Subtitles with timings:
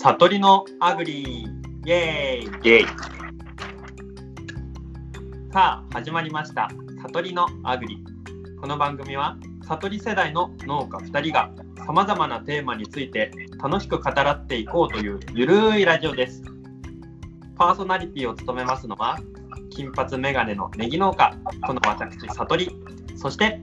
[0.00, 1.88] 悟りのアグリー。
[1.88, 2.44] イエーイ。
[2.44, 2.86] イェイ。
[5.52, 6.68] さあ始まりました。
[7.02, 7.98] 悟りのアグリ
[8.60, 9.36] この番組は
[9.66, 11.50] 悟り世代の農家2人が
[11.84, 16.44] さまざまなテーマについて楽しく語らっていこうというゆるいラジオです。
[17.56, 19.18] パーソナリティを務めますのは
[19.68, 21.36] 金髪メガネのネギ農家。
[21.66, 22.70] この私悟り。
[23.16, 23.60] そして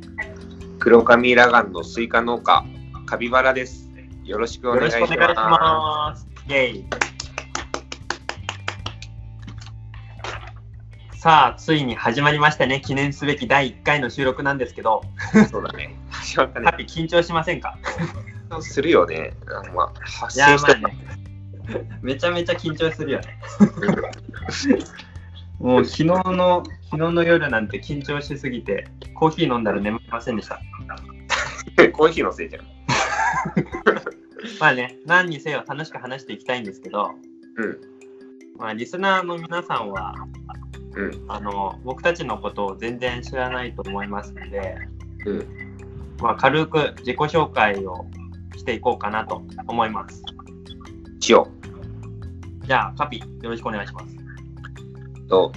[0.79, 2.65] 黒髪裸眼のスイカ農家
[3.05, 3.84] カピバラです
[4.25, 6.27] よろしくおよ願いしろしくお願いしまます。
[6.47, 6.85] イェイ。
[11.15, 12.81] さあ、ついに始まりましたね。
[12.81, 17.77] 記念すべき第1回の収録なんですけど、すそうだね始まったねハッピー緊張しませんか？
[18.61, 19.33] するよね
[19.75, 21.99] まあ発いや、生したまあね。
[22.01, 23.39] めちゃめちゃ緊張するよね。
[25.59, 30.59] もう昨日の昨日の夜なんて緊張しすぎて、コーヒー飲んだら眠れませんでした。
[31.93, 32.65] コーヒーのせいじゃん
[34.59, 37.11] まあね、何にせよ楽しく話していきたいんですけど、
[37.57, 37.77] うん。
[38.57, 40.15] まあ、リスナーの皆さんは、
[40.95, 41.25] うん。
[41.27, 44.75] あの僕たちのことを全然知らないと思いますので、
[45.25, 45.45] うん。
[46.21, 48.05] まあ、軽く自己紹介を
[48.55, 50.23] していこうかなと思います。
[51.19, 51.47] しよ
[52.63, 54.15] じゃあ、カピ、よろしくお願いします。
[55.25, 55.51] うと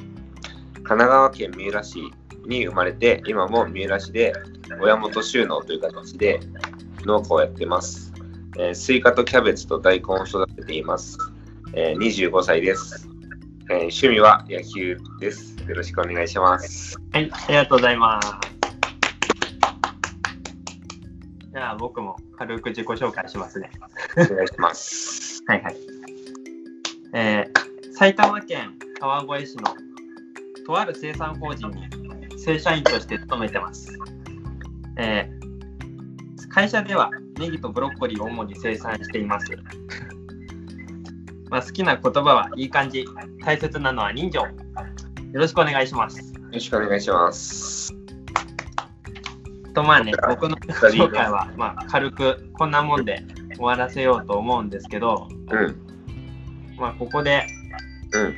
[0.74, 2.00] 神奈川県三浦市
[2.46, 4.32] に生まれて今も三浦市で
[4.80, 6.40] 親元収納という形で
[7.04, 8.07] 農家をやってます、
[8.56, 11.18] えースイカとキャベツと大根を育てています、
[11.74, 13.08] えー25歳です、
[13.70, 18.30] えー趣味は野球ですよろしくお願いしますはい、ありがとうございます。
[21.50, 23.70] じゃあ、僕も軽く自己紹介しますね。
[24.16, 25.76] お願いします はいはい。
[27.14, 29.64] えー埼玉県川越市の
[30.64, 31.88] とある生産法人に
[32.38, 33.98] 正社員として勤めてます。
[34.98, 35.38] えー
[36.48, 39.46] 会社ではネギとブロッコリーを主に生産しています。
[41.50, 43.06] まあ、好きな言葉はいい感じ。
[43.44, 44.40] 大切なのは人情。
[44.40, 44.48] よ
[45.32, 46.18] ろしくお願いします。
[46.18, 47.94] よろしくお願いします
[49.74, 53.22] とまあね、僕の紹介は、まあ、軽くこんなもんで
[53.54, 55.76] 終わらせようと思うんですけど、うん
[56.76, 57.46] まあ、ここで
[58.12, 58.34] うん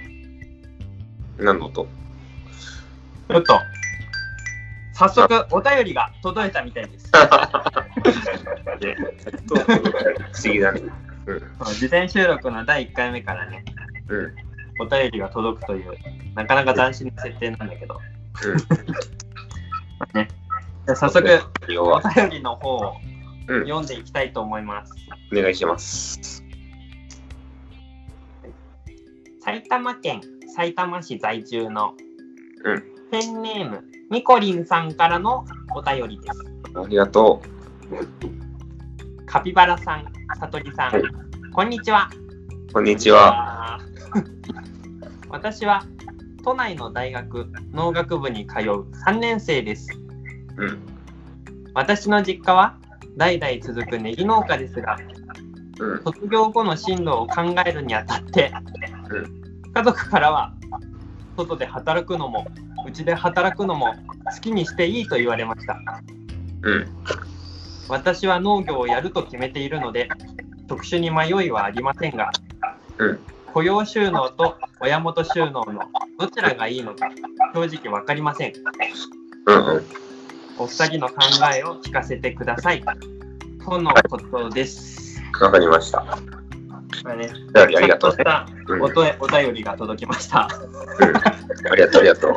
[1.38, 1.86] 何の音？
[3.28, 3.58] ちょっと
[5.00, 7.10] 早速お便りが届いたみたいです。
[8.82, 8.96] ね
[9.46, 10.82] 不思議だね
[11.78, 13.64] 事前収録の第1回目からね、
[14.08, 14.18] うん。
[14.18, 14.34] うん
[14.82, 15.92] お便りが届くという、
[16.34, 18.00] なかなか斬新な設定なんだけど、
[19.98, 20.28] まあね、
[20.86, 21.28] じゃあ早速、
[21.78, 22.96] お便りの方を
[23.46, 23.62] うん。
[23.64, 24.94] 読んでいきたいと思います。
[25.30, 26.42] お願いします。
[29.42, 30.22] 埼玉県
[30.56, 31.94] 埼玉市在住の
[32.64, 32.82] うん。
[33.10, 36.40] ペンネームみこりんさんからのお便りです。
[36.74, 37.40] ありがと
[39.24, 40.04] カピバラさん、
[40.36, 40.92] さとりさん、
[41.52, 42.10] こんにちは。
[42.70, 43.78] うこんにちは。
[45.30, 45.84] 私は
[46.42, 49.88] 都内の大学農学部に通う3年生です。
[50.56, 50.78] うん
[51.72, 52.78] 私の実家は
[53.16, 54.98] 代々続くネギ農家ですが、
[55.78, 58.50] うん卒業後の進路を考えるにあたって、
[59.08, 60.52] う家族からは
[61.44, 62.46] 外で働くのも
[62.86, 63.94] うちで働くのも
[64.34, 65.78] 好きにしていいと言われました。
[66.62, 66.86] うん。
[67.88, 70.08] 私は農業をやると決めているので
[70.68, 72.30] 特殊に迷いはありませんが、
[72.98, 73.20] うん。
[73.52, 75.82] 雇用収納と親元収納の
[76.18, 77.08] どちらがいいのか
[77.54, 78.52] 正直分かりません。
[79.46, 79.84] うんうん。
[80.58, 81.14] お二人の考
[81.54, 82.82] えを聞かせてください。
[83.64, 86.04] とのことです、わかりました。
[87.04, 88.24] まあね、ありありがとうね。
[88.82, 90.48] おとお便りが届きました、
[91.00, 91.16] うん。
[91.72, 92.28] ありがとう、ありがと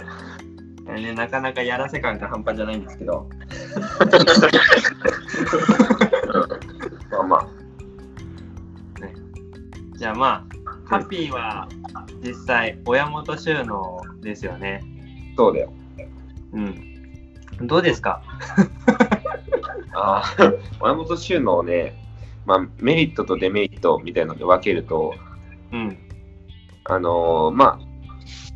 [0.87, 0.93] う。
[0.93, 3.27] ね、なかなかやらせ感が半端じゃないんですけど。
[7.11, 7.47] まあまあ、
[9.97, 11.67] じゃあまあカピーは
[12.23, 14.83] 実際親元収納ですよね。
[15.37, 15.73] そうだよ。
[16.53, 17.67] うん。
[17.67, 18.21] どうですか？
[19.95, 21.95] ああ、親元収納をね、
[22.45, 25.13] まあ、メリットとデメリットみたいなので分けると、
[25.71, 25.97] うん。
[26.85, 27.79] あのーまあ、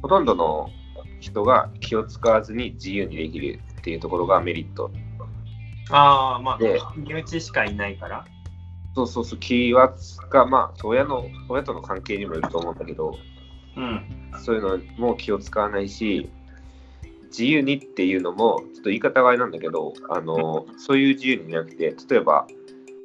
[0.02, 0.70] ほとんどの
[1.20, 4.92] 人が気を使わずに自由にできるっていうところがメリット。
[5.90, 8.26] ああまあで身内しかいないから。
[8.94, 13.16] そうそうそう、気は使う、まあ、親の、親との関係にもよると思うんだけど、
[13.76, 14.32] うん。
[14.44, 16.30] そういうのも気を使わないし、
[17.28, 22.48] 自由にっていうのも、ちょっと言い方があれなんだけど、あの、そういう自由にじゃなくて、例えば、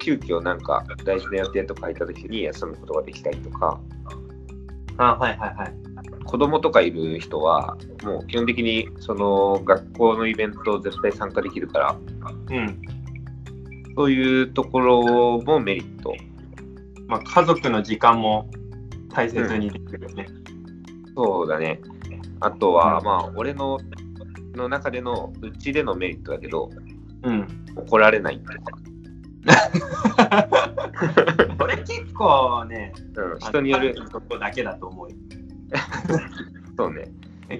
[0.03, 3.81] 急遽なんか大事な予定とか入った時に休むことができたりとか、
[4.99, 5.75] あはいはいはい。
[6.25, 11.97] 子供とかいる人は、もう基本的にその学校のイベント絶対参加できるから、
[12.51, 12.83] うん。
[13.97, 16.15] そういうところもメリット。
[17.07, 18.51] まあ、家族の時間も
[19.11, 20.27] 大切にできるよね。
[21.15, 21.81] そうだね。
[22.41, 23.05] あとは、うん。
[23.05, 23.79] まあ、俺の
[24.55, 26.71] の中での、うちでのメリットだけど、
[27.23, 27.47] うん。
[27.77, 28.57] 怒られないとか、
[31.59, 35.17] これ結構ね、うん、人による、とこだけだと思うよ。
[36.77, 37.09] そうね。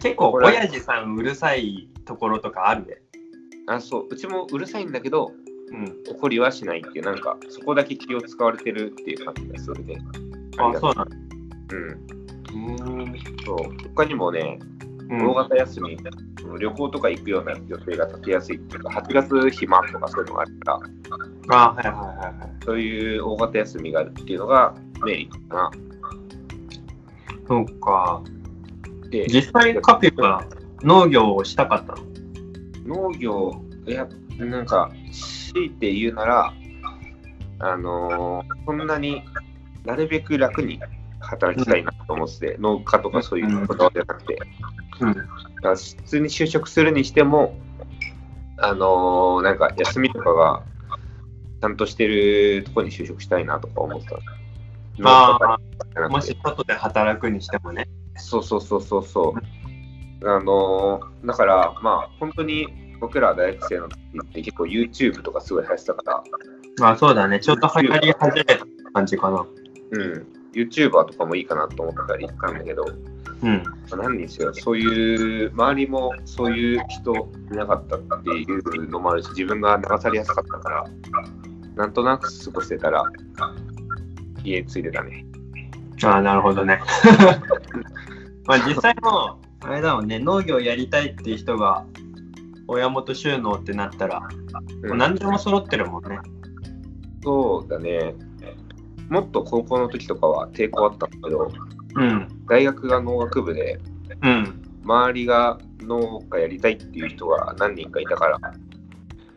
[0.01, 2.87] 結構、親父さんうるさいところとかある？
[2.87, 3.03] で。
[3.67, 5.33] あ、そう、うちもうるさいんだけど、
[5.71, 5.97] うん。
[6.09, 9.99] 怒りはしないっていう、なんか、そこだけ気を使われてるっていう感じがするね。
[10.59, 11.17] あ、そうなんだ。
[11.73, 13.01] うん。
[13.01, 13.15] うん。
[13.45, 13.57] そう。
[13.95, 15.99] 他にもね、うん大型休み、
[16.59, 20.81] 旅行とか行くような予定が立てやすいっていうか、8月暇とかそういうのがあるか
[21.49, 22.51] ら、あ、はいはいはいはい。
[22.65, 24.75] そういう大型休みがあるっていうのが
[25.05, 25.71] メリットかな。
[27.49, 28.23] そうか。
[29.11, 30.45] で、実際カピは
[30.83, 31.95] 農業をしたかった
[32.89, 33.11] の？
[33.11, 33.53] 農業、
[33.87, 34.09] いや、
[34.39, 34.91] なんか、
[35.53, 36.55] 強いて言うなら、
[37.59, 39.23] あのーそんなに
[39.85, 40.81] なるべく楽に
[41.23, 44.39] 働きたいなと思ってて、農家とかそういうこだわりじゃなくて、
[45.01, 45.15] うん。
[45.15, 47.57] 普通に就職するにしても、
[48.59, 50.63] あのーなんか休みとかが
[51.61, 54.17] ちゃんとしてるところに就職したいなとか思ってた。
[55.05, 57.89] あ農家あ、もし外で働くにしてもね。
[58.17, 59.35] そうそうそうそうそ
[60.23, 60.29] う。
[60.29, 62.69] あのーだから、まあ、本当に
[63.01, 66.23] 僕ら大学生の時って結構 YouTube とかすごい流行ってたから、
[66.79, 67.41] まあそうだね。
[67.41, 68.59] ちょっと流行り始めた
[68.93, 69.47] 感じかな。
[69.91, 72.85] うん、YouTuber とかもいいかなと思ったりしたんだけど、
[73.43, 73.63] うん。
[73.63, 80.85] まあ何にせよ、そういう、周りもそういう人いなかったっていうのもあるし、自分が流されやすかったから、
[81.75, 83.05] なんとなく過ごしてたら、
[84.45, 85.27] 家ついてたね。
[86.05, 86.81] ああ、なるほどね。
[88.47, 91.85] まあ実際も、あれだもんね、農業やりたいっていう人が
[92.67, 94.29] 親元収納ってなったら、も
[94.95, 96.19] う何でも揃ってるもんね。
[97.23, 98.15] そうだね。
[99.13, 101.53] もっと高校の時とかは抵抗あったんだけど、
[101.97, 102.29] うん。
[102.49, 103.79] 大学が農学部で、
[104.23, 104.63] うん。
[104.85, 108.39] 周りが農家やりたいっていう人が何人かいたから、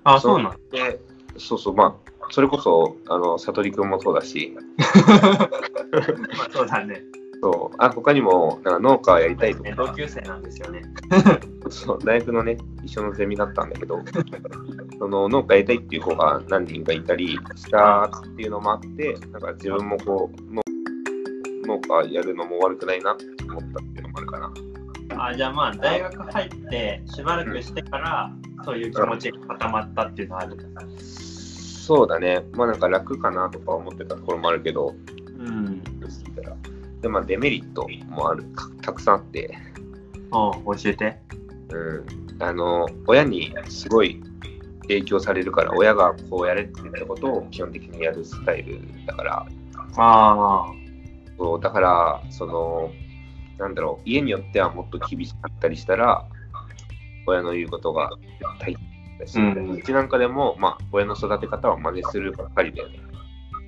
[0.05, 0.99] あ、そうなので
[1.37, 4.61] そうそう、まあ、それこそ、あの、悟り君もそうだし、ま
[6.45, 7.03] あそうだね。
[7.41, 10.83] そう、あ、他にも、なんか農家やりたいとねか、同級生なんですよね。
[11.69, 13.99] そう、大学のね、一緒のゼミだったんだけど、
[14.99, 20.61] その農家やりたいっていう子が何人かいたりしたっていうのもあって、なんか自分もこう、農
[21.67, 24.53] 農家やるのも悪くないなって思ったっていうのもあるかな。
[25.17, 28.31] あじゃあまあ大学入ってしばらくしてから、
[28.63, 30.57] そういう気持ちが固まったっていうのはある。
[30.99, 34.95] そうだね、まあなんか楽かなとか思ってたところもあるけど、
[35.39, 35.83] うん。
[37.01, 38.43] でまあデメリットもある、
[38.81, 39.57] たたくさんあって、
[40.31, 41.19] おう教えて。
[41.71, 41.77] う
[42.37, 44.21] ん、あの、親にすごい
[44.87, 49.45] 影響されるから、親がこうやれって言ったことを基本的にやるスタイルだから、
[49.97, 50.71] あ
[51.37, 52.91] そうだから、その、
[53.57, 56.25] なんだろう、家によってはもっと厳しかったりしたら、
[57.27, 58.09] 親の言うことが
[58.39, 58.77] 絶対
[59.19, 62.83] だし、うんうちなんかでも、まあ、親の育て方を真似するばっかりで、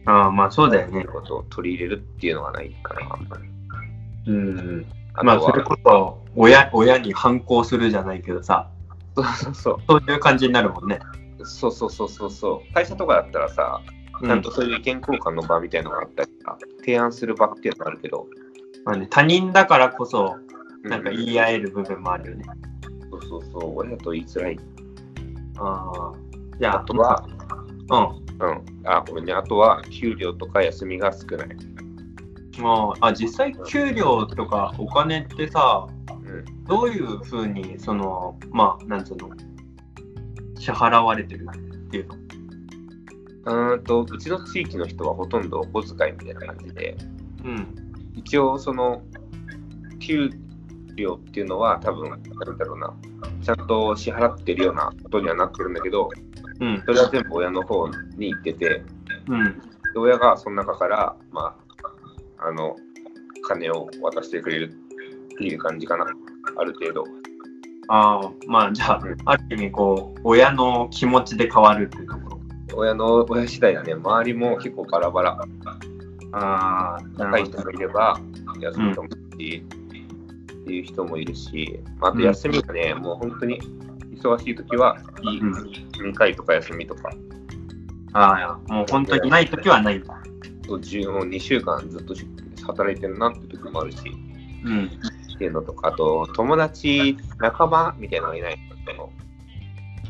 [0.05, 0.11] あ。
[0.11, 1.03] ああ、まあそうだよね。
[1.05, 4.31] ことを取り入れるっていうのがないかな、あんまり。
[4.31, 4.85] うん。
[5.13, 8.69] あまあそれこそ親親に反抗するじゃないけどさ、
[9.17, 9.77] そうそうそう。
[9.87, 10.99] そういう感じになるもんね。
[11.43, 12.73] そうそうそうそうそう。
[12.73, 13.81] 会社とかだったらさ、
[14.23, 18.27] ちゃんとそういう意見交換の場みたいなのがあったりさ、提案する場っていうのがあるけど、
[18.85, 20.37] まあね、他人だからこそ、
[20.83, 22.45] なんかう言い合える部分もあるよね。
[23.11, 24.59] そうそうそう、親と言いづらい。
[25.59, 26.13] ああ。
[26.59, 27.25] じゃあ、あとは、
[27.89, 28.27] うん。
[28.39, 31.49] うん、あ、ごめんね、あとは、給料とか休みが少ない。
[32.59, 36.16] まあ、あ実際給料とかお金ってさ、うん、
[36.67, 39.29] どういうふうに、その、まあ、なんつうの、
[40.57, 42.15] 支払われてるっていうの？
[43.45, 46.97] うーんと、うちの地域の人はほとんどお小遣いみたいな感じで、
[47.45, 47.67] うん。
[48.15, 49.01] 一応、その、
[49.99, 50.29] 給
[50.95, 52.93] 料っていうのは多分、なんだろうな、
[53.41, 56.09] ちゃんと支払ってるようなことにはなってるんだけど、
[56.59, 56.83] うん。
[56.85, 58.83] それは全部親の方に行ってて、
[59.27, 59.61] うん。
[59.93, 61.55] で親がその中から、ま
[62.37, 62.75] あ、あの、
[63.47, 64.73] 金を渡してくれる
[65.37, 66.05] っていう感じかな、
[66.57, 67.03] ある程度。
[67.89, 72.37] ああ、まあ、じゃあうん、ある意味、こう、親の気持ちで変わるっていうところ。
[72.75, 75.47] 親の親次第だね、周りも結構バラバラ。
[76.33, 77.63] ああ、な若い人。
[77.63, 78.19] もいれば、
[78.59, 79.63] 休み人もいるし、
[80.51, 83.61] っていう人もいるし、あと休みがね、もう本当に
[84.15, 87.11] 忙しい時は、いうん2回とか休みとか、
[88.13, 90.17] ああ、もう本当にないときはないんだ。
[90.67, 92.13] そう10もう2週間ずっと
[92.65, 93.99] 働いてるなって時もあるし、
[94.65, 94.89] うん。
[95.37, 99.11] っていうのとか、あと友達、仲間みたいなのがいないその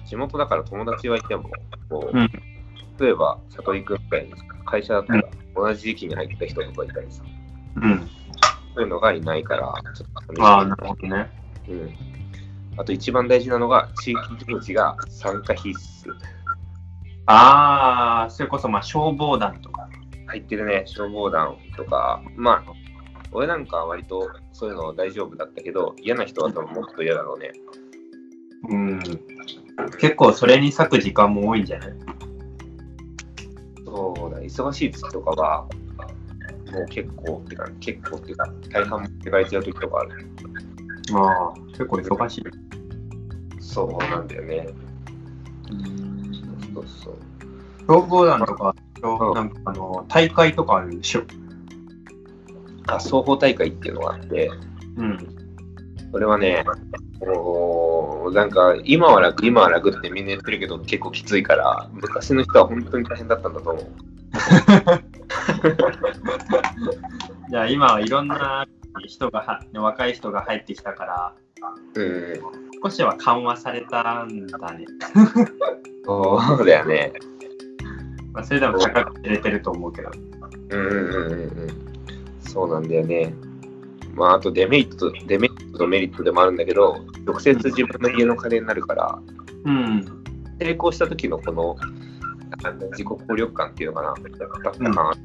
[0.05, 1.49] 地元だから友達はいても、
[1.89, 2.31] こう、うん
[2.99, 4.33] 例えば、里井君みたいに
[4.65, 5.23] 会社だったら
[5.55, 7.21] 同じ時期に入った人とかいたりさ、
[7.75, 8.09] うん。
[8.73, 11.29] そういうのがいないから、ちょっと寂しいああ、なるほどね。
[11.69, 11.95] うん。
[12.77, 15.69] あと一番大事なのが、地域行事が参加必
[16.09, 16.11] 須。
[17.27, 19.87] ああ、それこそまあ消防団とか。
[20.27, 22.71] 入ってるね、消防団とか、まあ、
[23.31, 27.51] 俺なんかは割とそういうの大丈夫だったけど、嫌な人は多分もっと嫌だろうね。
[28.69, 28.99] うん。
[29.99, 31.89] 結構それに割く時間も多いんじゃない？
[33.85, 35.67] そうだ、忙しい時とかは、
[36.71, 40.27] もう結構ってか、結構っていうか、大半持って帰っちゃう時とかある。
[41.13, 42.43] ああ、結構忙しい。
[43.61, 44.67] そうなんだよね。
[46.73, 47.17] そうそう。
[47.87, 51.23] 消防団とか、うんなんかあの大会とかあるでしょ？
[52.87, 54.49] あ、双方大会っていうのがあって、
[54.97, 55.17] うん。
[56.11, 56.65] それはね、
[57.19, 63.85] もうなんか今は楽、今は楽ってみんな言ってるけど結構きついから、昔の人は本当に大変だったんだと思う。
[67.49, 68.67] じゃあ今はいろんな
[69.05, 71.33] 人がは、若い人が入ってきたから、
[71.95, 72.33] うん、
[72.83, 74.85] 少しは緩和されたんだね。
[76.05, 77.13] そうだよね。
[78.33, 80.11] まあ、それでも高く入れてると思うけど。
[80.69, 80.97] うんうんうんう
[81.29, 81.96] んうん。
[82.47, 83.33] そうなんだよね。
[84.15, 89.19] まあ、あとデメリットと、デメリットとメリットでもあるんだけど、直接自分の家の金になるから、
[89.65, 90.05] うん。
[90.59, 91.75] 成功した時のこの、
[92.63, 95.19] なんだ自己効力感っていうのかな、だった感ある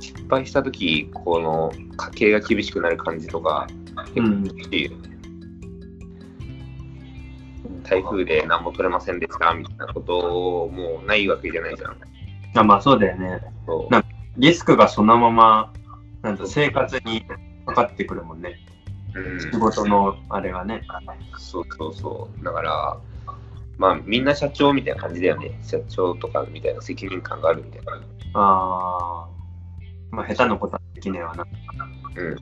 [0.00, 3.66] 失敗した時この家計が厳しくなる感じとか、
[4.16, 4.44] うん。
[4.44, 4.96] っていう
[7.84, 11.96] 台風で何も取れませんでしたみたいなこともうないわけじゃないじゃん。
[12.56, 13.40] あまあそうだよね。
[14.38, 15.72] リスクがそのまま
[16.24, 17.22] なんだ生活に
[17.66, 18.58] かかってくるもんね。
[19.14, 20.82] うん仕事のあれがね。
[21.38, 22.44] そうそうそう。
[22.44, 22.98] だから、
[23.76, 25.60] まあみんな社長みたいな感じだよね。
[25.62, 27.92] 社長とかみたいな責任感があるみたいな。
[28.32, 29.28] ああ。
[30.10, 31.46] まあ下手なことはできねえわな。
[32.16, 32.38] うんうん。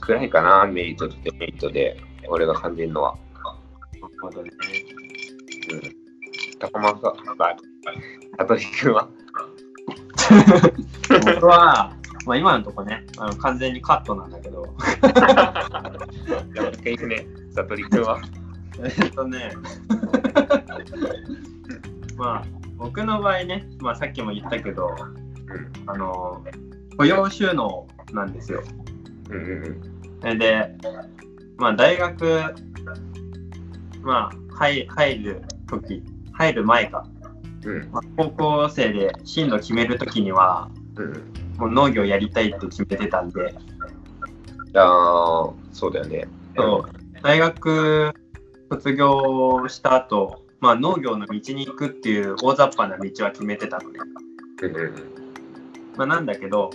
[0.00, 1.96] くらいかな、メリットとデメリットで、
[2.28, 3.16] 俺が感じるのは。
[4.00, 4.50] なるほどね。
[5.72, 6.58] うん。
[6.58, 7.56] 高間さん、あ、
[8.38, 9.08] 羽鳥 君は？
[11.34, 11.96] 僕は、
[12.30, 14.72] まあ今のとこね、あの完全にカットなんだけど、
[15.02, 17.26] じゃあ、もう一回言うね。
[17.56, 18.20] 悟り君は。
[18.78, 19.52] えっとね、
[22.16, 22.44] まあ
[22.76, 25.90] 僕の場合ね、まあさっきも言ったけど、うん。
[25.90, 26.44] あの、
[26.96, 28.62] 雇用収納なんですよ。
[29.28, 29.82] うんうん
[30.20, 30.76] それで、
[31.56, 32.54] まあ、大学、
[34.02, 37.08] まあ、入入る時入る前か、
[37.64, 37.76] うん。
[37.76, 37.90] うん。
[37.90, 41.40] まあ、高校生で進路決める時には、うん。
[41.60, 43.54] もう農業やりたいって決めてたんで、
[44.74, 46.26] ああ、そうだよね。
[46.56, 48.14] そう大学
[48.70, 54.00] 卒業した後、まあ、農業の道に行くっていう大雑把な道は決めてたのね。
[54.62, 54.94] うんうん
[55.96, 56.70] まあ、なんだけど、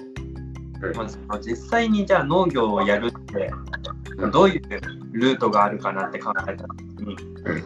[0.81, 3.51] うんまあ実際にじゃあ農業をやるって、
[4.17, 4.61] うんどういう
[5.11, 7.63] ルートがあるかなって考えた時に、うん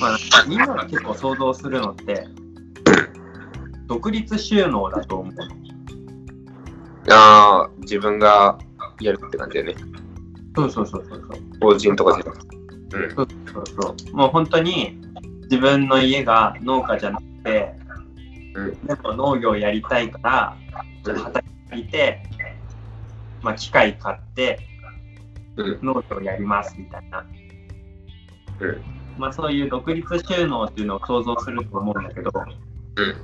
[0.00, 0.18] まあ、
[0.48, 2.26] みんなが結構想像するのって、
[3.86, 5.65] 独立収納だと思うの。
[7.10, 8.58] ああ、自分が
[9.00, 9.74] やるって感じだよね。
[10.56, 11.40] そうそうそうそうそう。
[11.60, 12.56] 法人とかじゃなくて。
[12.56, 13.14] うん。
[13.14, 14.16] そうそうそう。
[14.16, 14.98] もう本当に
[15.44, 17.74] 自分の家が農家じゃなくて、
[18.54, 20.56] うんでも農業やりたいから、
[21.04, 22.22] じゃあ畑借りて、
[23.42, 24.60] まあ、機械買って
[25.56, 25.78] うん。
[25.82, 27.24] 農業やりますみたいな。
[28.60, 28.82] うん。
[29.18, 32.30] まあそういう独立収納っていうのを想像すると思うんだけど、
[32.96, 33.14] うん。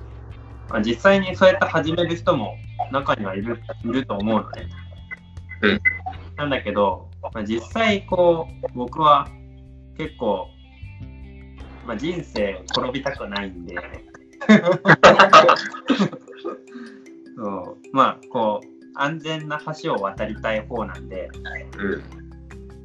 [0.69, 2.57] まあ、実際にそうやって始める人も
[2.91, 4.69] 中にはいるいると思うのね。
[5.63, 5.81] うん
[6.37, 9.29] なんだけど、まあ、実際こう僕は
[9.97, 10.49] 結構、
[11.87, 13.77] まあ、人生転びたくないんで
[17.37, 21.29] そうまあこう安全な橋を渡りたい方なんで
[21.79, 22.03] うん。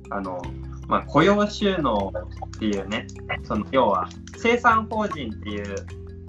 [0.10, 0.42] あの、
[0.88, 2.13] まあ、雇用収納
[2.56, 3.08] っていうね
[3.44, 5.75] その要は生産法人っていう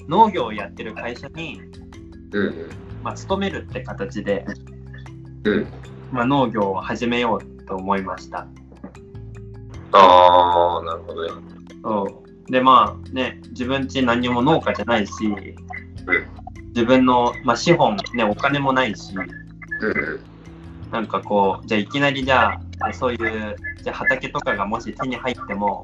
[0.09, 1.61] 農業をやってる会社に、
[2.33, 2.71] うん。
[3.03, 4.47] まあ、勤めるって形で、
[5.45, 5.67] うん。
[6.11, 8.47] まあ、農業を始めようと思いました。
[9.93, 11.33] ああ、なるほどね。
[11.83, 15.13] そうでまあね自分家何にも農家じゃないし、
[16.69, 20.21] 自分の、まあ、資本、ね、お金もないしうん。
[20.91, 25.83] なんかこうじゃあいきなりじゃあそういうじゃあ畑とかがもし手に入っても、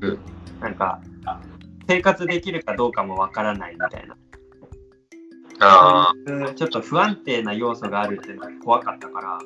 [0.00, 0.18] うん
[0.60, 1.00] なんか
[1.86, 4.16] 生活できるかどうかもわからないみたいな
[6.54, 9.38] ちょっと不安定な要素があるっていうのが怖かったから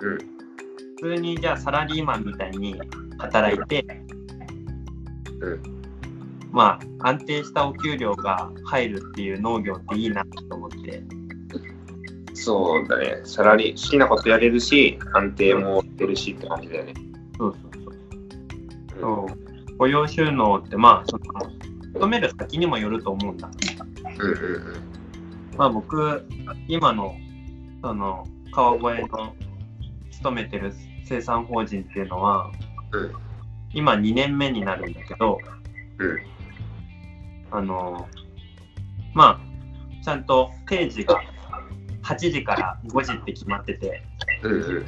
[0.00, 0.18] うん。
[0.18, 2.80] 普通にじゃあサラリーマンみたいに
[3.18, 3.84] 働いて、
[5.40, 5.76] うん
[6.56, 11.02] まあ、安定したお給料が入るっていう農業っていいなと思って。
[12.32, 13.20] そうだね。
[13.24, 16.94] サラリー、好きなことやれるし、安定も出るしって感じだよね。
[17.36, 19.00] そうそうそう。
[19.00, 21.22] そう雇用収納って、まあ、その、
[21.92, 23.50] 勤める先にもよると思うんだ。
[24.18, 24.36] うんうんう
[24.70, 24.95] ん。
[25.56, 26.26] まあ、僕、
[26.68, 27.16] 今の、
[27.82, 29.34] その、川越の
[30.10, 30.72] 勤めてる
[31.04, 32.50] 生産法人っていうのは、
[32.92, 33.12] うん
[33.72, 35.38] 今2年目になるんだけど、
[35.98, 36.18] うん
[37.50, 38.08] あの、
[39.12, 41.20] まあ、ちゃんと定時が
[42.02, 44.02] 8時から5時って決まってて、
[44.42, 44.80] うんう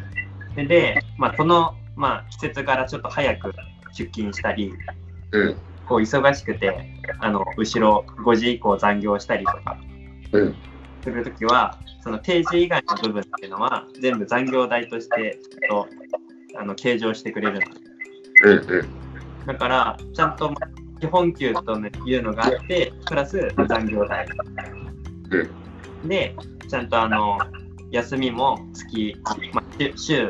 [0.53, 0.55] ん。
[0.55, 3.53] でで、まあ、この、まあ、季節柄ちょっと早く
[3.93, 4.73] 出勤したり、
[5.33, 5.57] うん
[5.89, 9.98] こう忙しくて、あの、後ろ5時以降残業したりとかうん。
[10.31, 15.39] するときは、その定時以外の部分っていうのは、全部残業代として、
[16.59, 17.67] あの、計上してくれるの。
[18.45, 19.47] うんうん。
[19.47, 20.53] だから、ちゃんと
[21.01, 24.27] 基本給というのがあって、プラス残業代。
[26.05, 26.35] で、
[26.69, 27.39] ちゃんとあの、
[27.91, 29.17] 休みも月、
[29.53, 30.27] まあ、週週、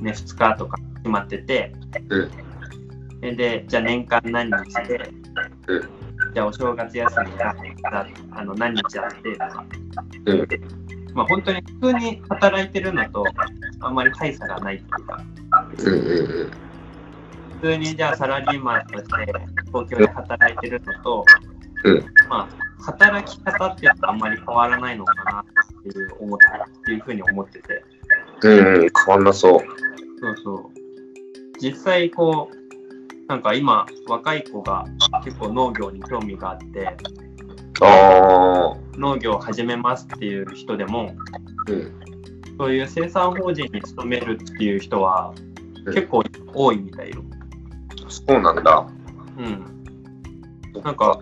[0.00, 1.72] ね、2日とか決まってて、
[2.08, 2.30] うん
[3.20, 5.10] でで、じゃあ年間何日で、
[5.68, 5.96] うん
[6.32, 7.54] じゃあお正月休みが
[7.90, 9.64] があの何日あってとか、
[10.26, 10.48] うん
[11.14, 13.24] まあ本当に普通に働いてるのと
[13.80, 15.24] あんまり大差がないっていうか、
[15.78, 16.50] うんうんうん。
[17.60, 19.32] 普通にじゃあサラリーマンとして
[19.68, 21.24] 東京で働いてるのと、
[21.84, 26.38] うんまあ働き方ってあんまり変わらないのかなっていう思っ
[26.84, 27.84] ていうふうに思ってて、
[28.42, 28.90] うんうん。
[29.06, 29.60] 変わんなそう。
[30.20, 30.70] そうそう。
[31.60, 34.84] 実際こう、なんか今若い子が
[35.24, 36.96] 結構農業に興味があって。
[37.80, 41.14] 農業を始めますっていう人でも、
[41.68, 41.92] うん。
[42.58, 45.34] そういう生産法人に勤めるっていう人は
[45.84, 47.22] うん結構多いみたいよ。
[48.08, 48.86] そうなんだ。
[49.38, 50.82] うん。
[50.82, 51.20] なんか、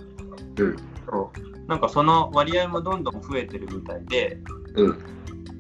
[0.59, 4.39] うんそうなんかその割合もどんどん増えてるみたいで、
[4.75, 4.99] うん。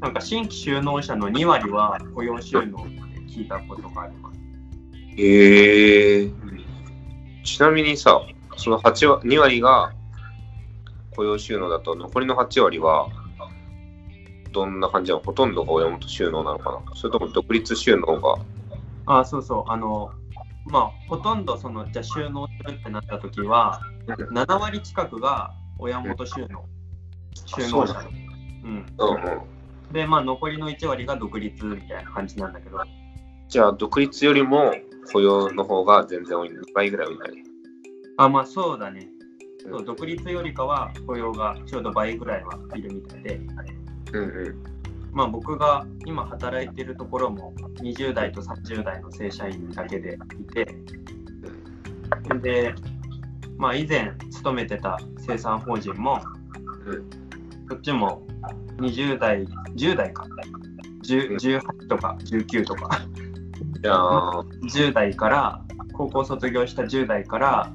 [0.01, 4.39] なんか新規就農者の2割は雇用収納って聞いたことがあります。
[5.17, 6.31] へえ。
[7.43, 8.21] ちなみにさ、
[8.57, 9.93] その8割、2割が
[11.15, 13.09] 雇用収納だと、残りの8割は、
[14.53, 15.25] どんな感じなの？
[15.25, 16.95] ほとんどが親元収納なのかな？
[16.95, 18.37] それとも独立収納が？
[19.07, 19.71] あそうそう。
[19.71, 20.11] あの、
[20.67, 23.81] まあ、ほとんどその、じゃあ収納するってなった時は、
[24.31, 26.65] 7割近くが親元収納。
[27.47, 28.01] 収納者。
[28.65, 28.71] うん。
[28.71, 28.81] うんう
[29.91, 29.93] ん。
[29.93, 32.79] で、まあ、残りの1割が独立みたいな感じなんだけど、
[33.49, 34.73] じゃあ、独立よりも
[35.13, 37.45] 雇用の方が全然多い、2倍ぐらい多いんだね。
[38.17, 39.11] あ、まあそうだね。
[39.69, 43.41] そう独立よりかは雇用がちょうど倍ぐらいはいるみたいで、
[44.13, 44.63] うんうん。
[45.13, 50.67] まあ僕が今働いてるところも20代と30代の正社員だけでいて、
[52.43, 52.75] で、
[53.57, 56.21] まあ以前勤めてた生産法人も、
[56.87, 57.11] うん。
[57.69, 58.23] そっちも
[58.77, 60.27] 20代、10代か、
[61.03, 63.01] 10 18とか19とか、
[63.81, 67.73] じゃあ、10代から、高校卒業した10代から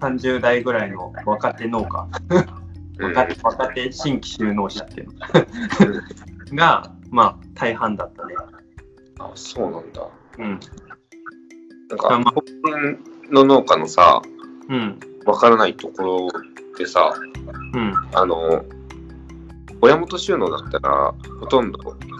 [0.00, 2.66] 30代ぐらいの若手農家、うん
[2.98, 8.34] 若手若手新規就農者っていうのが、まあ大半だったね。
[9.18, 10.08] あ、そうなんだ。
[10.38, 10.60] うん。
[11.88, 14.22] なんか、あまあの農家のさ、
[14.68, 14.98] うん。
[15.26, 16.28] わからないところ
[16.78, 17.14] でさ、
[17.74, 17.92] うん。
[18.14, 18.64] あの、
[19.82, 21.78] 親元収納だったら、ほとんど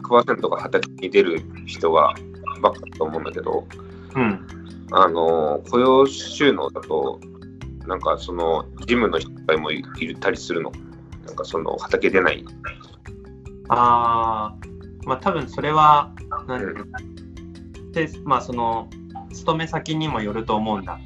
[0.09, 2.15] 100%が畑に出る人が
[2.61, 3.67] ばっかだと思うんだけど、
[4.15, 4.47] うん。
[4.93, 7.19] あの、雇用収納だと、
[7.87, 9.85] なんかその、事務の人もい
[10.21, 10.73] たりするの？
[11.27, 12.45] なんかその、畑出ない？
[13.69, 16.13] あー、まあ多分それは、
[16.47, 16.85] なんていうの
[17.93, 18.89] で、まあその、
[19.33, 20.99] 勤め先にもよると思うんだ。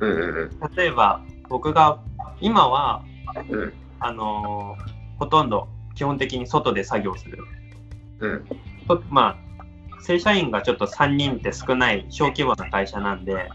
[0.00, 2.00] うんうん例えば、僕が、
[2.40, 3.04] 今は、
[3.48, 3.58] うん。
[3.60, 7.38] うんあのーほとんど基本的に外で作業する。
[8.20, 8.44] うん
[8.86, 9.38] とま
[10.00, 13.48] あ、正社員がちょっと3人って少ない小規模な会社なんで、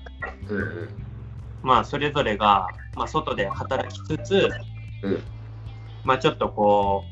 [0.50, 0.89] うんうん
[1.62, 4.50] まあ、それぞれが、まあ、外で働きつつ、
[5.04, 5.24] うん。
[6.04, 7.04] まあ、ちょっとこ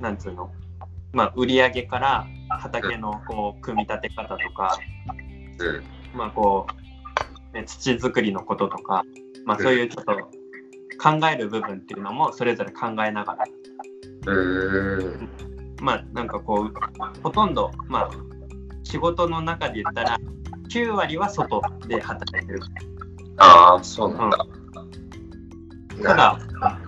[0.00, 0.52] う、なんつうの、
[1.12, 4.78] まあ、売り上げから畑のこう組み立て方とか、
[5.58, 5.84] うん。
[6.12, 6.66] まあこ
[7.52, 9.02] う、ね、土作りのこととか、
[9.44, 10.12] まあ、そういうちょっと
[11.02, 13.44] 考える部分っていうのもそれぞれ考えながら、
[14.26, 15.30] うん。
[15.80, 18.10] まあなんかこう、ほとんど、まあ、
[18.82, 20.18] 仕事の中で言ったら、
[20.68, 22.60] 9割は外で働いてる。
[23.38, 24.46] ああ、そうなんだ。
[26.02, 26.38] ただ、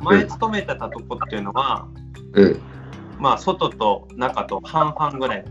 [0.01, 1.87] 前勤めてたとこっていうのは、
[2.35, 2.63] うん。
[3.19, 5.45] まあ、外と中と半々ぐらい。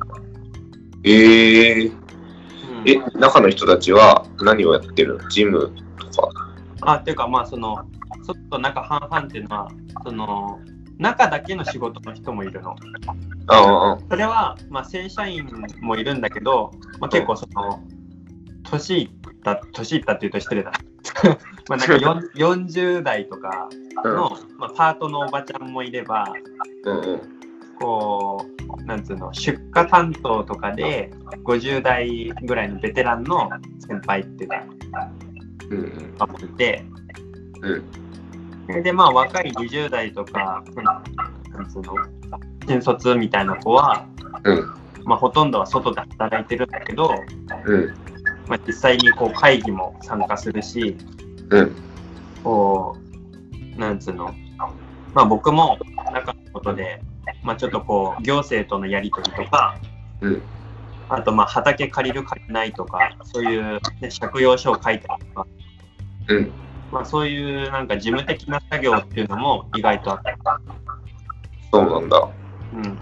[1.03, 5.29] ええうんえ、中の人たちは何をやってるの？
[5.29, 5.73] ジム
[6.13, 6.29] とか。
[6.81, 7.83] あ、っていうか、まあ、その、
[8.23, 9.67] 外と中半々っていうのは、
[10.05, 10.59] その、
[10.97, 12.75] 中だけの仕事の人もいるの。
[13.47, 15.47] ああ、それは、まあ、正社員
[15.81, 17.83] もいるんだけど、まあ、結構その、
[18.63, 19.09] 年いっ
[19.43, 20.71] た、年いったっていうと失礼だ。
[21.69, 23.69] まあなんかよん40代とか
[24.03, 26.33] の、まあ、パートのおばちゃんもいれば、
[26.85, 27.21] うんうん。
[27.79, 28.45] こ
[28.79, 31.11] う、なんつうの、出荷担当とかで
[31.43, 33.49] 50代ぐらいのベテランの
[33.79, 34.63] 先輩っていうか、
[35.69, 36.17] うんうん。
[36.17, 36.85] がいて、
[37.61, 38.83] うん。
[38.83, 40.63] で、まあ若い20代とか、
[41.53, 41.95] なんつうの、
[42.67, 44.05] 新卒みたいな子は、
[44.43, 44.73] うん。
[45.05, 47.15] まあほとんどは外で働いてるんだけど、
[47.65, 47.95] うん。
[48.51, 50.97] まあ、実際にこう会議も参加するし、
[51.51, 51.75] うん。
[52.43, 52.97] こ
[53.77, 54.35] う、なんつうの、
[55.13, 55.79] まあ僕も
[56.11, 57.01] 中のことで、
[57.43, 59.79] まあちょっとこう、行政とのやり取りとか、
[60.19, 60.43] うん。
[61.07, 65.47] あとまあ畑借りる借りないとか、そういう、ね、借用書を書いたりとか、
[66.27, 66.51] うん。
[66.91, 70.59] まあそういうなんか事務的な作業っていうのも意外とあった。
[71.71, 72.29] そうなんだ。
[72.73, 72.99] うん。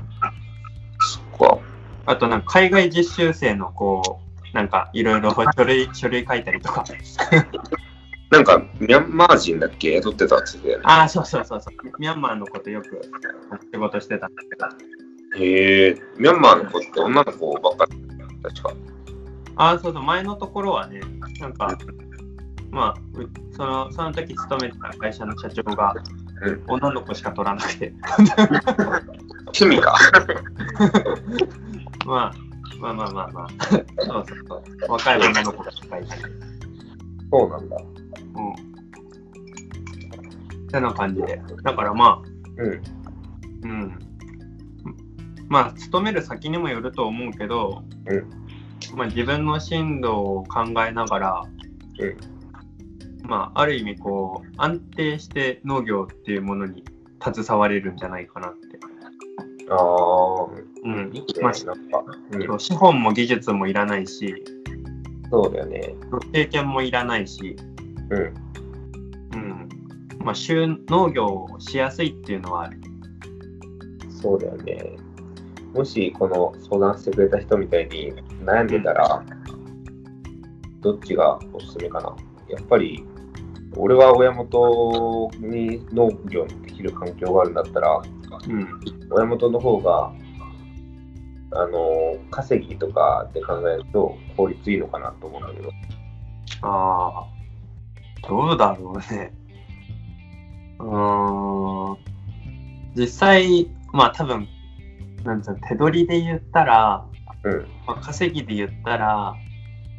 [1.00, 1.58] そっか。
[2.06, 6.84] あとなんか海外実習生のこう、なんかいろいろ書類、書類書いたりとか。
[8.32, 9.94] なんか、ミャンマー人だっけ？
[9.94, 10.84] 雇ってたって言ってたよね。
[10.86, 12.00] ああ、そうそうそうそう。
[12.00, 13.02] ミャンマーのことよく
[13.74, 15.44] 仕事してたんだけど。
[15.44, 17.98] へえ、ミャンマーの子って女の子ばっかり。
[18.44, 18.74] 確か。
[19.56, 21.02] ああ、そうそう、前のところはね、
[21.40, 21.76] なんか、
[22.72, 25.94] まあ、うそのその時勤めてた会社の社長が、
[26.44, 27.92] うん女の子しか取らなくて、
[29.60, 29.94] 趣味か。
[32.06, 32.49] まあ、
[32.80, 36.20] まあまあまあまあ、そうそうそう、若い女の子がいない。
[37.32, 37.78] そうなんだ。
[37.78, 38.54] うん。
[40.68, 41.42] ってな感じで。
[41.64, 42.22] だからま
[42.58, 42.74] うん。
[42.74, 42.78] あ、
[43.64, 44.00] うん。
[45.50, 48.30] まあ、勤める先にもよると思うけど、うん
[48.96, 51.44] まあ、自分の進路を考えながら、
[52.00, 52.18] うん
[53.28, 56.84] まあ、ある意味こう、安定して農業っていうものに
[57.22, 58.80] 携われるんじゃないかなって。
[59.70, 60.46] ああ、
[60.84, 61.26] うんいいね。
[61.42, 64.44] まあなんか、うん、資本も技術もいらないし、
[65.32, 65.96] そうだよね。
[66.34, 67.56] 経験もいらないし、
[68.10, 68.34] うん。
[69.34, 69.70] うん。
[70.20, 72.80] まあ、収農業をしやすいっていうのはある。
[74.22, 74.98] そうだよね。
[75.74, 79.24] もし、この相談してくれた人みたいに悩んでたら、
[80.82, 82.16] どっちがおすすめかな。
[82.50, 83.04] やっぱり、
[83.78, 88.02] 俺は親元に農業にできる環境があるんだったら、
[88.48, 88.80] うん。
[89.12, 90.12] 親元の方が、
[91.52, 95.72] あの、稼ぎとかで考えると効率いいのかなと思うんだけど。
[96.62, 99.34] ああ、どうだろうね。
[100.80, 101.98] うーん。
[102.96, 104.48] 実際、まあ多分、
[105.24, 107.06] なんつうの、手取りで言ったら、
[107.44, 107.68] うん。
[107.88, 109.36] まあ、稼ぎで言ったら、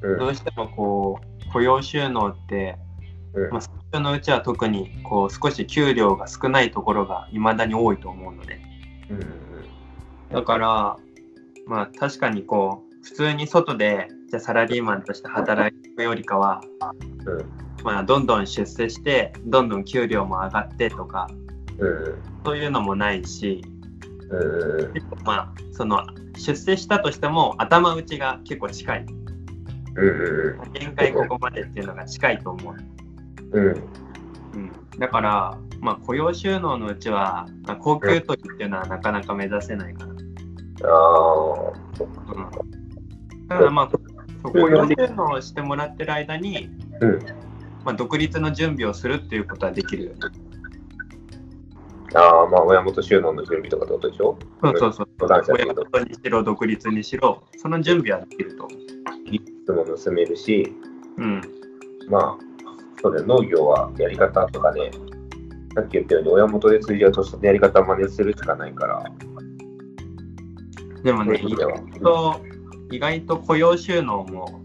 [0.03, 0.19] うん。
[0.19, 2.79] どうしてもこう、雇用収納って、
[3.35, 8.61] うんまあ、最初のうちは特にこう少し給料が少ないところが未だに多いと思うので。
[9.11, 9.21] うん。
[10.33, 10.97] だから、
[11.67, 16.61] まあ確かにこう、普通に外で、じゃあサラリーマンとして働くよりかは、
[17.27, 17.85] うん。
[17.85, 21.29] まあどんどん出世して、どんどん給料も上がってとか、
[21.79, 22.23] うん。
[22.45, 23.63] そういうのもないし、
[24.31, 25.25] うん。
[25.25, 26.05] まあ、その、
[26.37, 29.07] 出世したとしても頭打ちが結構近い。
[29.97, 30.73] うん。
[30.73, 32.77] 限界ここまでっていうのが近いと思う。
[33.53, 33.65] うん。
[33.67, 40.15] うん、だから、まあ、雇用収納のうちは、まあ高級取りっていうのはなかなか目指せないかな。
[40.85, 41.73] あ。
[42.01, 43.89] うん、だからまあ、
[44.49, 47.19] 雇用収納をしてもらってる間に、うん。
[47.85, 50.19] まあ、独立の準備をするっていうことはできるよね。
[52.15, 54.37] ああ、まあ、親元収納の準備とかってことでしょ？
[54.63, 55.09] そうそうそう。
[55.21, 58.77] 親元にしろ、独立にしろ、その準備はできると思
[59.31, 60.75] 技術も盗めるし、
[61.17, 61.23] う。
[61.23, 61.41] うん。
[62.09, 62.37] まあ、
[63.03, 64.91] そうだよ、農業はやり方とかね、
[65.75, 69.05] さっき言ったように親元で通じ合うとしたやり方を真似するしかないから、
[71.03, 72.41] でもね、意外と、
[72.91, 74.63] 意外と雇用収納も、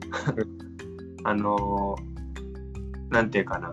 [1.23, 2.15] あのー
[3.09, 3.71] なんていうかな、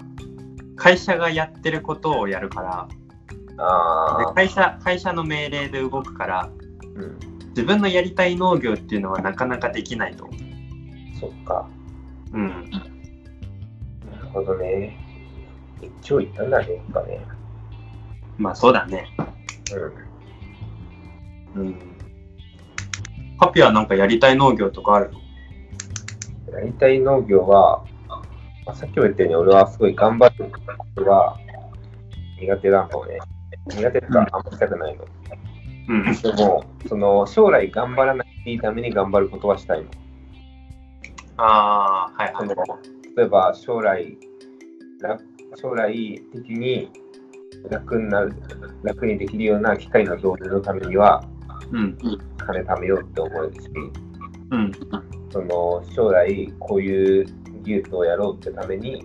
[0.76, 2.88] 会社がやってることをやるから、
[3.58, 6.50] あ会社会社の命令で動くから、
[6.94, 10.38] うん、自分のやりたい農業っていうのはなかなかできないと思う。
[11.20, 11.68] そっか。
[12.32, 12.70] うん。
[14.32, 14.96] なるほどね。
[15.80, 17.20] 一長一短だね、やっぱね。
[18.38, 19.06] まあそうだね。
[21.56, 21.62] うん。
[21.62, 21.78] うん。
[23.38, 26.58] ハピはなんかやりたい農業とかあるの？
[26.58, 28.22] やりたい農業は、ま
[28.72, 30.58] あ、さっきも言ったように俺はすごい頑張るこ
[30.94, 31.36] とが
[32.40, 33.18] 苦手なのね。
[33.68, 35.04] 苦手とかあんましたくないの。
[35.88, 36.04] うん。
[36.04, 39.86] でも、その将来頑張らないために頑張ることはしたいの。
[41.38, 42.48] ああ、はいはい。
[43.16, 44.16] 例えば将来
[45.00, 45.24] 楽
[45.56, 45.92] 将来
[46.32, 46.90] 的に
[47.70, 48.34] 楽になる、
[48.82, 51.24] 楽にできるような機械の導入のためには、
[51.70, 51.96] うん。
[52.38, 53.60] 金貯めようって思うし、
[54.50, 54.72] うん。
[55.30, 57.26] その将来こういう
[57.62, 59.04] 技術をやろうってために、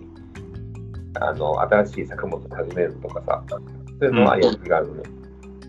[1.20, 3.56] あの新しい作物を始めるとかさ、そ
[4.00, 5.02] ういうのはやる気があるね。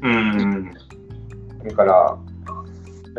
[0.01, 0.73] うん。
[1.63, 2.17] だから、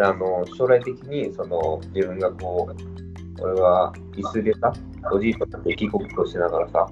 [0.02, 2.99] あの将来的にその自分がこう、
[3.40, 4.72] 俺は椅子でさ、
[5.12, 6.87] おじいとかってギコギコしながらさ、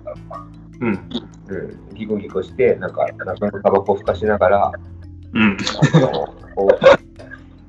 [0.80, 0.88] うん。
[0.88, 4.72] うん、ギコギコして、なんか、中のタバコふかしながら、
[5.34, 5.56] うん。
[5.94, 6.10] あの
[6.54, 6.98] こう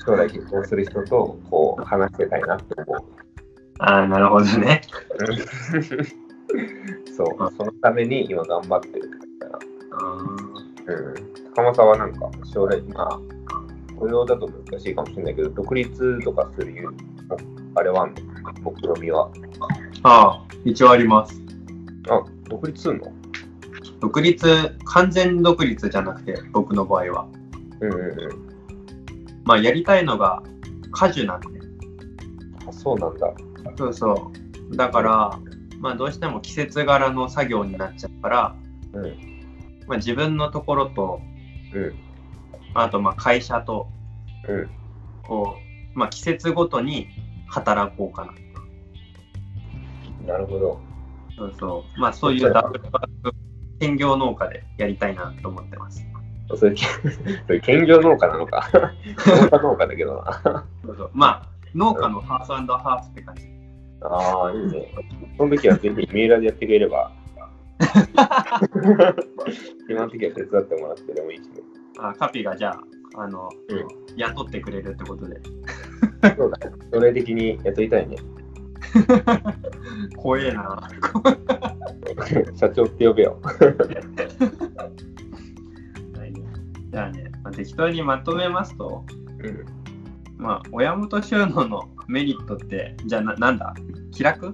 [0.05, 3.03] 将来結婚する人とこう話してたいなって思う。
[3.79, 4.81] ああ、なるほどね。
[7.15, 9.49] そう、そのために今頑張ってるって感じだ
[10.87, 11.53] うん。
[11.53, 13.19] 高間さんはなんか、将来、まあ、
[13.97, 16.89] 雇用だと難しいかもしれないけど、独立とかするいう、
[17.75, 18.15] あれはあんの
[18.61, 19.29] 目論みは。
[20.03, 21.41] あ、一応あります。
[22.09, 23.11] あ、独立すんの？
[23.99, 27.27] 独立、完全独立じゃなくて、僕の場合は。
[27.81, 28.13] うんうんうん。
[29.43, 30.41] まあ、やりたいのが
[30.91, 31.47] 果樹なんで。
[32.67, 33.33] あ、そうなんだ。
[33.77, 34.31] そうそ
[34.71, 34.75] う。
[34.75, 35.39] だから、
[35.79, 38.55] まあ、どうしても季節柄の作業になっちゃうから、
[38.93, 39.03] うん。
[39.87, 41.21] まあ、自分のところと、
[41.73, 41.93] うん。
[42.73, 43.89] あとまあ会社と、
[44.47, 44.69] うん。
[45.23, 45.57] こ
[45.95, 47.07] う、まあ、季節ごとに
[47.49, 48.25] 働こうか
[50.25, 50.33] な。
[50.33, 50.79] なるほど。
[51.35, 51.99] そうそう。
[51.99, 53.35] まあ、そういうダブルワーク
[53.79, 56.05] 兼業農家でやりたいなと思ってます。
[56.55, 56.75] それ、
[57.47, 58.69] それ兼業農家なのか。
[58.73, 60.65] 農家農家だけどな。
[60.85, 63.47] そうそうまあ、農家のハーフハーフって感じ。
[64.01, 64.93] ああ、いいね。
[65.37, 67.11] その時はぜひメーラーでやってくれれば。
[69.89, 71.61] 今の時は手伝ってもらってでもいいしね。
[71.97, 75.39] あカピがじゃあ、あの、うん雇ってくれるってことで。
[76.37, 76.75] そうだね。
[76.93, 78.17] 将来的に雇いたいね。
[80.17, 80.89] 怖えな。
[82.55, 83.39] 社長って呼べよ。
[83.43, 83.51] は
[86.25, 86.33] い
[86.91, 89.05] じゃあね、まあ、適当にまとめますと、
[89.43, 89.65] うん。
[90.37, 93.73] まあ、親元収納のメリットって、じゃあななんだ？
[94.11, 94.49] 気楽？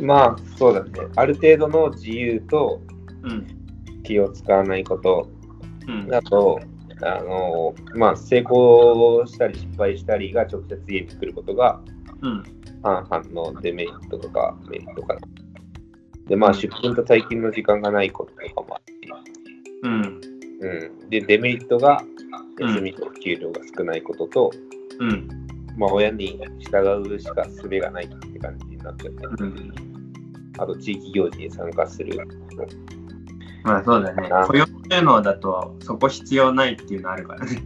[0.00, 0.90] まあ、そうだね。
[1.16, 2.80] ある程度の自由と
[3.22, 3.46] うん。
[4.04, 5.28] 気を使わないこと
[5.88, 6.06] うん。
[6.08, 6.60] だと、
[7.02, 11.80] あの、まあ、成功したり失敗したりが直接家に来ることが
[12.22, 12.42] うん。
[12.82, 15.20] 半々のデメリットとかメリットかな。
[16.28, 18.92] で、まあ、出勤と退勤の時間がないこととかもあって、
[19.82, 20.20] うん。
[20.60, 21.10] うん。
[21.10, 22.02] で、デメリットが
[22.58, 24.50] うん休みと給料が少ないことと、
[24.98, 25.28] うん。
[25.76, 29.72] まあ、親に従うしか術がないって感じになっちゃって、うん。
[30.58, 32.16] あと地域行事に参加する。
[33.66, 34.46] まあそうだねあ。
[34.46, 37.60] 雇用収納だとそこ必要ないっていうのあるからね。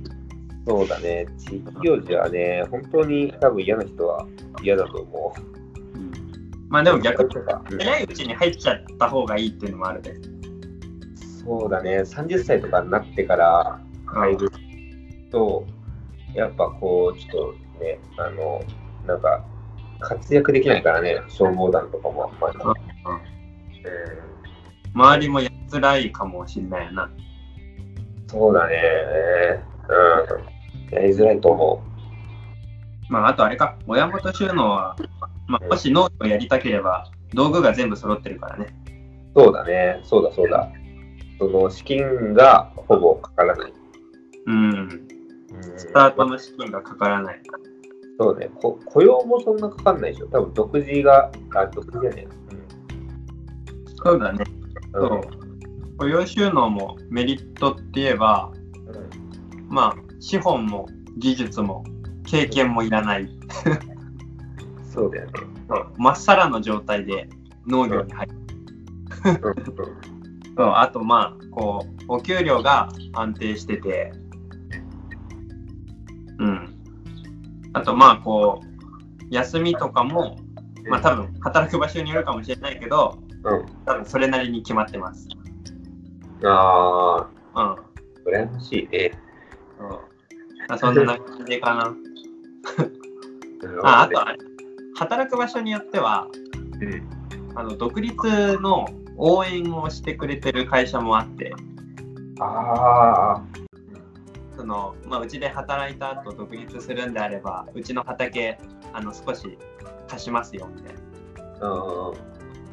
[0.67, 4.27] そうだね、地域行事はね、本当に多分嫌な人は
[4.63, 5.41] 嫌だと思う。
[6.69, 7.31] まあでも逆に
[7.79, 10.15] 早いうちに入っちゃった方がいいっていうのもあるで。
[11.45, 14.51] そうだね、30歳とかになってから入る
[15.31, 15.67] と、
[16.35, 18.63] やっぱこう、ちょっとね、あの、
[19.07, 19.45] なんか、
[19.99, 22.59] 活躍できないからね、消防団とかもあんまり。
[22.59, 24.31] うんうんうん
[24.95, 27.11] 周りもやりづらいかもしれないよな。
[28.29, 28.77] そうだね。
[30.91, 30.95] うん。
[30.95, 31.83] やりづらいと思
[33.09, 34.97] まああとあれか、親元収納は、
[35.47, 38.75] まあ、もし農業をやりたければ道具が全部揃ってるからね。
[39.35, 39.41] う。
[39.41, 40.01] そうだね。
[40.05, 40.71] そうだそうだ。
[41.39, 43.73] その資金がほぼかからない。
[44.47, 44.75] うん。
[44.75, 45.07] うん
[45.77, 47.43] スタートの資金がかからない。
[48.19, 48.51] そうね。
[48.61, 50.27] こ雇用もそんなかかんないでしょ。
[50.29, 52.29] 多分独自が、あ、独自じゃね
[54.05, 54.45] そうだね。
[54.93, 55.40] そう。
[56.01, 60.87] 雇用収納もメリットって言えば、うんまあ資本も
[61.19, 61.85] 技術も
[62.25, 63.29] 経験もいらない。
[64.93, 65.33] そうだよね。
[65.99, 67.29] まっさらの状態で
[67.67, 68.33] 農業に入る。
[68.35, 70.01] うん
[70.57, 74.13] そうあとまあこうお給料が安定してて
[76.39, 76.75] うん
[77.73, 80.39] あとまあこう休みとかも
[80.89, 83.67] まあ多分働く場所によるかもしれないけどうん。
[83.87, 85.29] 多分それなりに決まってます
[86.45, 87.63] あうん。
[87.63, 87.77] あ、
[88.27, 88.97] 羨ましい。
[88.97, 89.13] ね。
[89.79, 90.01] そう
[90.69, 91.95] あそんな感じかな。
[93.85, 94.39] ああとあれ。
[94.97, 96.29] 働く場所によっては
[96.81, 97.03] うん。
[97.55, 101.53] あの独立の応援をしてくれてる会社もあって。
[102.39, 103.43] ああ、
[104.57, 108.59] その、まあ、うちで働いた後独立するんであればうちの畑
[108.95, 109.59] あの少し
[110.09, 110.95] 貸しますよみたい
[111.61, 111.69] な。
[111.69, 112.15] うん。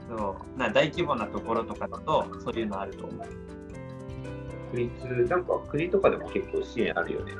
[0.09, 0.59] そう。
[0.59, 3.46] な大規模なところとかだとそういうのあると思う
[4.71, 7.33] 国立、なんか国とかでも結構支援あるよね。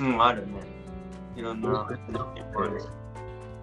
[0.00, 0.52] うんあるね。
[1.36, 1.88] いろんな。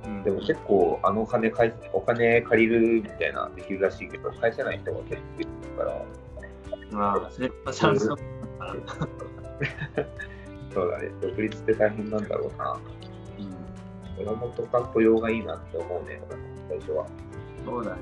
[0.06, 0.24] うん。
[0.24, 6.06] でも結構あのお金返すお金借りるみたいなできるらしいけど、返せない人が結構いるから、
[6.92, 8.18] まあ、それとチャンスを
[10.74, 12.80] そうだね、独立って大変なんだろうな。
[13.40, 14.28] うん。
[14.28, 16.22] 親元か雇用がいいなって思うね、
[16.70, 17.06] 最初は。
[17.66, 18.02] そうだね。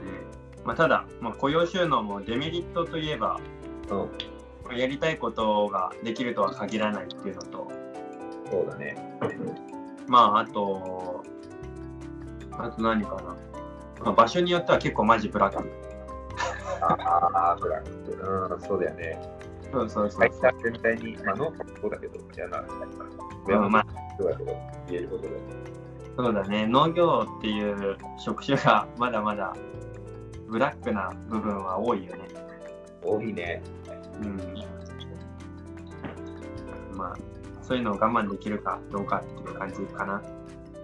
[0.64, 3.40] まあ、ただ、まあ、雇用収納もデメリットといえば、
[3.90, 4.10] うん、
[4.74, 7.72] やりたいことができるとは限らないっていうのと、
[8.50, 8.96] そうだね。
[10.08, 11.24] まあ、あと、
[12.52, 13.22] あと何かな。
[14.04, 15.70] まあ、場所によっては結構マジブラック。
[16.82, 18.54] ああ、ブラック。
[18.54, 19.22] うん、そうだよね。
[19.72, 22.64] そうそうそう会社全体に、まあ、農家もそうだけど、じゃあな、
[23.46, 24.58] 親うんまあ元もそうだけど、
[24.90, 25.42] 言えることだよね。
[26.18, 26.68] そうだね。
[26.68, 29.56] 農業っていう職種がまだまだ
[30.48, 32.28] ブラックな部分は多いよね。
[33.02, 33.64] 多いね。
[34.20, 34.38] うん。
[36.98, 37.18] まあ、
[37.62, 40.22] そういうのを我慢できるかどうかっていう感じかな。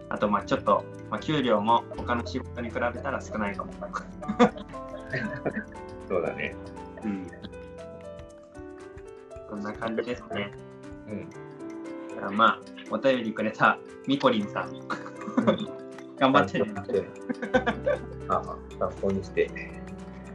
[0.10, 3.74] あと、まあちょっと、まあ、給料も他の仕事に比べたら少ないかも。
[6.08, 6.56] そうだね。
[7.04, 7.28] うん。
[9.50, 10.52] そんな感じですね。
[11.08, 11.30] うん。
[11.30, 12.60] じゃあまあ、
[12.90, 14.72] お便りくれたみこりんさん。
[16.20, 16.72] 頑張ってね。
[18.30, 19.52] ああ、参考にして。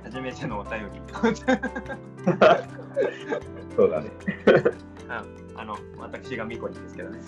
[0.05, 1.00] 初めてのお便り。
[3.76, 4.11] そうだね。
[5.55, 7.20] あの、私がみこりんですけどね。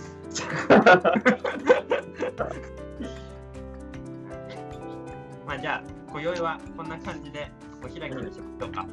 [5.47, 8.85] まあじゃあ、今宵はこんな感じでお開きにしましょうか。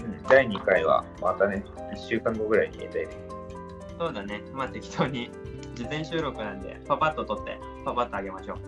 [0.00, 3.16] うん、第2回はまたね、1週間後ぐらいに入れたいね。
[3.98, 4.42] そうだね。
[4.52, 5.30] まあ適当に
[5.74, 8.58] 事前収録なんで、パパッと撮って、パパッとあげましょう。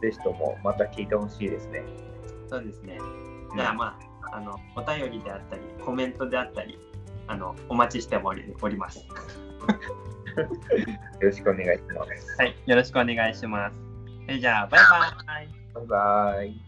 [0.00, 1.84] ぜひともまた聞いてほしいですね。
[2.48, 2.98] そうですね。
[3.54, 3.98] じゃあまあ、
[4.36, 6.78] あの、お便りであったり、コメントであったり、
[7.26, 8.98] あの、お待ちしておりおります。
[9.08, 10.44] よ
[11.22, 12.36] ろしくお願いします。
[12.38, 12.54] はい。
[12.66, 13.80] よろしくお願いします。
[14.28, 14.80] えじゃあ、バイ
[15.26, 15.48] バイ。
[15.74, 16.65] バイバイ。